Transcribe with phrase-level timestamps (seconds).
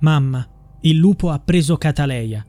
[0.00, 0.46] Mamma,
[0.82, 2.46] il lupo ha preso Cataleia.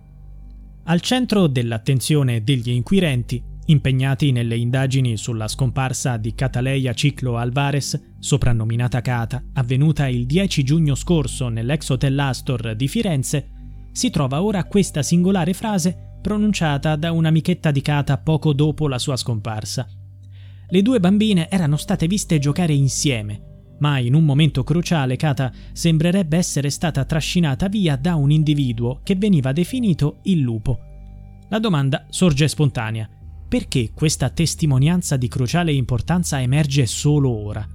[0.83, 9.01] Al centro dell'attenzione degli inquirenti, impegnati nelle indagini sulla scomparsa di Cataleia Ciclo Alvarez, soprannominata
[9.01, 13.49] Cata, avvenuta il 10 giugno scorso nell'ex Hotel Astor di Firenze,
[13.91, 19.15] si trova ora questa singolare frase pronunciata da un'amichetta di Cata poco dopo la sua
[19.15, 19.87] scomparsa.
[20.67, 23.48] Le due bambine erano state viste giocare insieme,
[23.79, 29.15] ma in un momento cruciale Kata sembrerebbe essere stata trascinata via da un individuo che
[29.15, 30.79] veniva definito il lupo.
[31.49, 33.09] La domanda sorge spontanea.
[33.49, 37.67] Perché questa testimonianza di cruciale importanza emerge solo ora?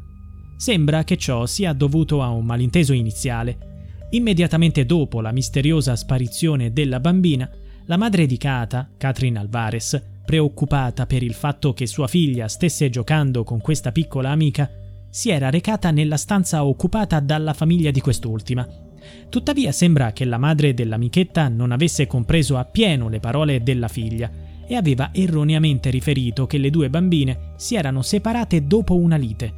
[0.57, 3.73] Sembra che ciò sia dovuto a un malinteso iniziale.
[4.11, 7.51] Immediatamente dopo la misteriosa sparizione della bambina,
[7.87, 13.43] la madre di Kata, Catherine Alvarez, preoccupata per il fatto che sua figlia stesse giocando
[13.43, 14.71] con questa piccola amica,
[15.15, 18.67] si era recata nella stanza occupata dalla famiglia di quest'ultima.
[19.29, 24.29] Tuttavia sembra che la madre dell'amichetta non avesse compreso appieno le parole della figlia
[24.67, 29.55] e aveva erroneamente riferito che le due bambine si erano separate dopo una lite.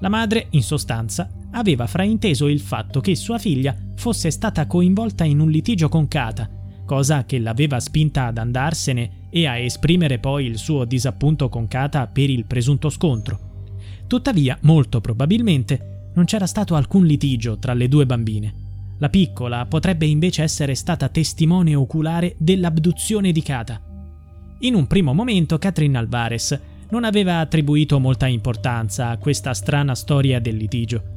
[0.00, 5.38] La madre, in sostanza, aveva frainteso il fatto che sua figlia fosse stata coinvolta in
[5.38, 6.48] un litigio con Kata,
[6.86, 12.06] cosa che l'aveva spinta ad andarsene e a esprimere poi il suo disappunto con Kata
[12.06, 13.52] per il presunto scontro.
[14.06, 18.62] Tuttavia, molto probabilmente, non c'era stato alcun litigio tra le due bambine.
[18.98, 23.80] La piccola potrebbe invece essere stata testimone oculare dell'abduzione di Kata.
[24.60, 26.58] In un primo momento Catherine Alvarez
[26.90, 31.12] non aveva attribuito molta importanza a questa strana storia del litigio.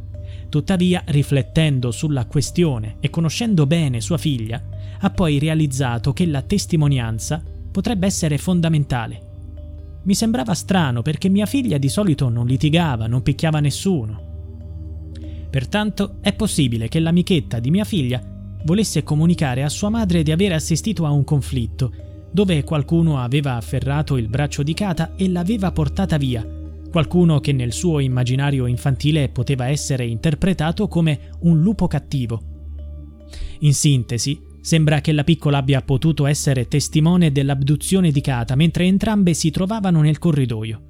[0.50, 4.64] Tuttavia, riflettendo sulla questione e conoscendo bene sua figlia,
[5.00, 9.27] ha poi realizzato che la testimonianza potrebbe essere fondamentale
[10.08, 14.26] mi sembrava strano perché mia figlia di solito non litigava, non picchiava nessuno.
[15.50, 18.22] Pertanto è possibile che l'amichetta di mia figlia
[18.64, 21.92] volesse comunicare a sua madre di aver assistito a un conflitto,
[22.32, 26.46] dove qualcuno aveva afferrato il braccio di Kata e l'aveva portata via,
[26.90, 32.42] qualcuno che nel suo immaginario infantile poteva essere interpretato come un lupo cattivo.
[33.60, 39.34] In sintesi, Sembra che la piccola abbia potuto essere testimone dell'abduzione di Kata mentre entrambe
[39.34, 40.82] si trovavano nel corridoio.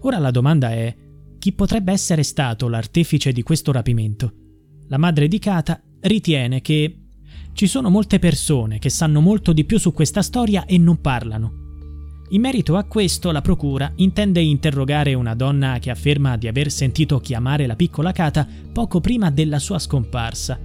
[0.00, 0.96] Ora la domanda è:
[1.38, 4.32] chi potrebbe essere stato l'artefice di questo rapimento?
[4.86, 7.00] La madre di Kata ritiene che
[7.52, 11.52] ci sono molte persone che sanno molto di più su questa storia e non parlano.
[12.30, 17.18] In merito a questo, la procura intende interrogare una donna che afferma di aver sentito
[17.18, 20.58] chiamare la piccola Kata poco prima della sua scomparsa.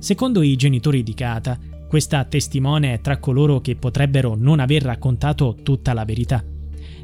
[0.00, 5.56] Secondo i genitori di Kata, questa testimone è tra coloro che potrebbero non aver raccontato
[5.62, 6.44] tutta la verità.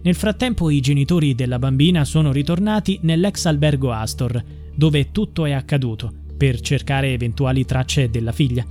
[0.02, 4.44] Nel frattempo i genitori della bambina sono ritornati nell'ex albergo Astor,
[4.74, 8.66] dove tutto è accaduto, per cercare eventuali tracce della figlia.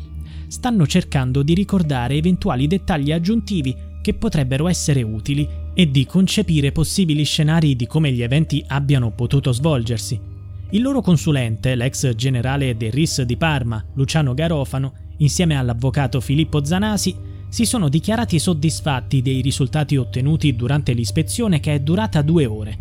[0.48, 7.24] Stanno cercando di ricordare eventuali dettagli aggiuntivi che potrebbero essere utili e di concepire possibili
[7.24, 10.33] scenari di come gli eventi abbiano potuto svolgersi.
[10.74, 17.16] Il loro consulente, l'ex generale del RIS di Parma, Luciano Garofano, insieme all'avvocato Filippo Zanasi,
[17.48, 22.78] si sono dichiarati soddisfatti dei risultati ottenuti durante l'ispezione che è durata due ore.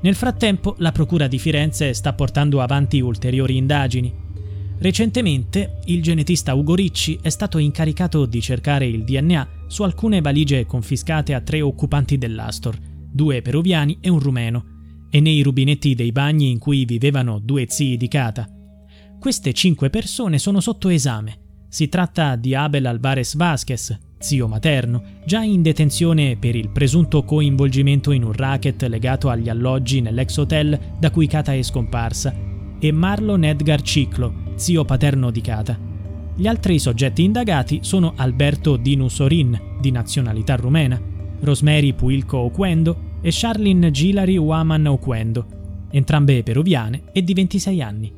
[0.00, 4.12] Nel frattempo, la Procura di Firenze sta portando avanti ulteriori indagini.
[4.78, 10.66] Recentemente, il genetista Ugo Ricci è stato incaricato di cercare il DNA su alcune valigie
[10.66, 12.76] confiscate a tre occupanti dell'Astor,
[13.08, 14.71] due peruviani e un rumeno,
[15.12, 18.48] e nei rubinetti dei bagni in cui vivevano due zii di Cata.
[19.20, 21.42] Queste cinque persone sono sotto esame
[21.72, 28.12] si tratta di Abel Alvarez Vasquez, zio materno, già in detenzione per il presunto coinvolgimento
[28.12, 32.34] in un racket legato agli alloggi nell'ex hotel da cui Kata è scomparsa,
[32.78, 35.78] e Marlon Edgar Ciclo, zio paterno di Kata.
[36.36, 41.00] Gli altri soggetti indagati sono Alberto Dinus Orin, di nazionalità rumena,
[41.40, 45.46] Rosemary Puilco Oquendo e Charlene Gilari Waman Oquendo,
[45.90, 48.12] entrambe peruviane e di 26 anni.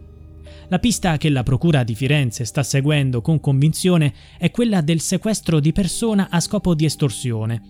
[0.68, 5.60] La pista che la Procura di Firenze sta seguendo con convinzione è quella del sequestro
[5.60, 7.60] di persona a scopo di estorsione.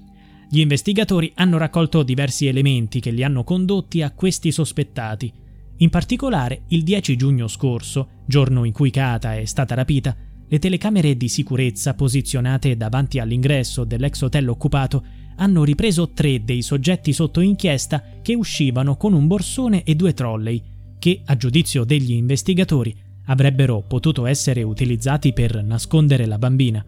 [0.48, 5.32] Gli investigatori hanno raccolto diversi elementi che li hanno condotti a questi sospettati.
[5.78, 10.16] In particolare, il 10 giugno scorso, giorno in cui Kata è stata rapita,
[10.54, 15.04] le telecamere di sicurezza posizionate davanti all'ingresso dell'ex hotel occupato
[15.36, 20.62] hanno ripreso tre dei soggetti sotto inchiesta che uscivano con un borsone e due trolley,
[21.00, 26.86] che, a giudizio degli investigatori, avrebbero potuto essere utilizzati per nascondere la bambina.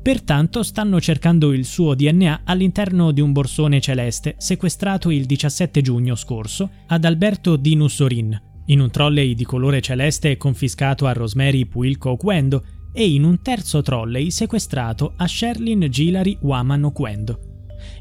[0.00, 6.14] Pertanto stanno cercando il suo DNA all'interno di un borsone celeste sequestrato il 17 giugno
[6.14, 12.14] scorso ad Alberto Di Nussorin, in un trolley di colore celeste confiscato a Rosemary Puilco
[12.16, 12.62] Quendo
[12.92, 17.38] e in un terzo trolley sequestrato a Sherlin Gilari Waman Oquendo.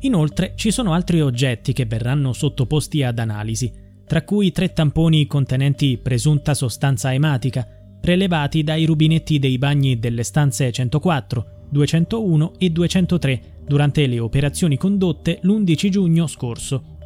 [0.02, 3.72] Inoltre ci sono altri oggetti che verranno sottoposti ad analisi,
[4.06, 7.66] tra cui tre tamponi contenenti presunta sostanza ematica,
[8.02, 15.40] prelevati dai rubinetti dei bagni delle stanze 104, 201 e 203 durante le operazioni condotte
[15.42, 16.98] l'11 giugno scorso.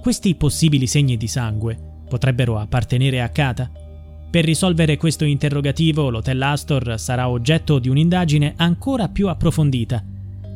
[0.00, 1.76] Questi possibili segni di sangue
[2.08, 3.70] potrebbero appartenere a Kata?
[4.30, 10.04] Per risolvere questo interrogativo, l'Hotel Astor sarà oggetto di un'indagine ancora più approfondita.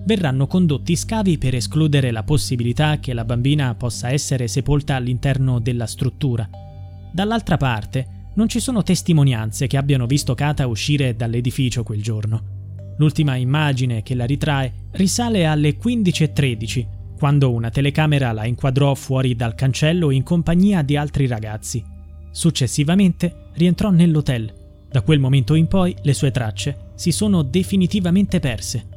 [0.04, 5.86] Verranno condotti scavi per escludere la possibilità che la bambina possa essere sepolta all'interno della
[5.86, 6.46] struttura.
[7.14, 12.94] Dall'altra parte, non ci sono testimonianze che abbiano visto Kata uscire dall'edificio quel giorno.
[12.98, 16.86] L'ultima immagine che la ritrae risale alle 15.13,
[17.16, 21.91] quando una telecamera la inquadrò fuori dal cancello in compagnia di altri ragazzi.
[22.32, 24.52] Successivamente rientrò nell'hotel.
[24.88, 28.91] Da quel momento in poi le sue tracce si sono definitivamente perse.